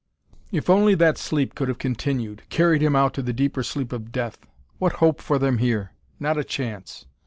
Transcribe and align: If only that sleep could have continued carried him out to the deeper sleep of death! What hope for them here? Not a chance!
If 0.51 0.67
only 0.67 0.95
that 0.95 1.19
sleep 1.19 1.53
could 1.53 1.67
have 1.67 1.77
continued 1.77 2.41
carried 2.49 2.81
him 2.81 2.95
out 2.95 3.13
to 3.13 3.21
the 3.21 3.33
deeper 3.33 3.61
sleep 3.61 3.93
of 3.93 4.11
death! 4.11 4.39
What 4.79 4.93
hope 4.93 5.21
for 5.21 5.37
them 5.37 5.59
here? 5.59 5.91
Not 6.19 6.39
a 6.39 6.43
chance! 6.43 7.05